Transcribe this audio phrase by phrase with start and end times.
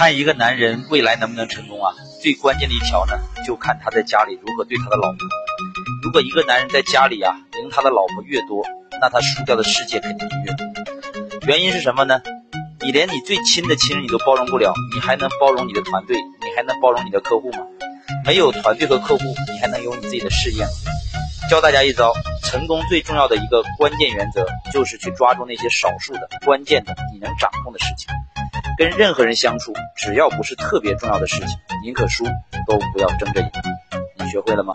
[0.00, 1.92] 看一个男人未来能不能成功啊？
[2.22, 5.18] 最关键的一条呢，就看他在家里如何对他的老婆。
[6.02, 8.64] 如果一个男人在家里啊，赢他的老婆越多，
[8.98, 10.66] 那他输掉的世界肯定就越多。
[11.46, 12.22] 原因是什么呢？
[12.80, 16.16] 你连你最亲的亲人你都包容不了，你还能包容你的团队？
[16.16, 17.58] 你还能包容你的客户吗？
[18.24, 20.70] 没有团队和客户，你还能有你自己的事业吗？
[21.50, 28.08] 教大家一招，成功最重要的一个关键原则，就是去抓住那些少数的关键的你能掌控的事情。
[28.80, 31.48] 跟任何人相处，只要不是特别重要的事情，
[31.84, 32.24] 宁可输
[32.66, 33.50] 都不要争着赢。
[34.16, 34.68] 你学会了吗？